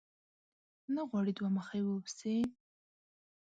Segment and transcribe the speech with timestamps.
[0.93, 2.35] نه غواړې دوه مخی واوسې؟